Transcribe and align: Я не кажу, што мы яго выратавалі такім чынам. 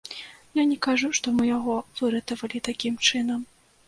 Я 0.59 0.63
не 0.69 0.77
кажу, 0.85 1.09
што 1.17 1.33
мы 1.39 1.43
яго 1.49 1.75
выратавалі 1.99 2.63
такім 2.69 2.97
чынам. 3.09 3.45